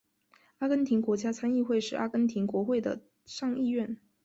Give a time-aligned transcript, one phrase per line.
[0.57, 3.99] 阿根廷国家参议院是阿根廷国会的上议院。